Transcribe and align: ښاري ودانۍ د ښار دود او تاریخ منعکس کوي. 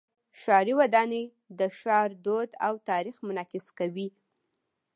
ښاري 0.41 0.73
ودانۍ 0.79 1.23
د 1.59 1.61
ښار 1.79 2.09
دود 2.25 2.49
او 2.65 2.73
تاریخ 2.89 3.15
منعکس 3.27 3.65
کوي. 3.79 4.07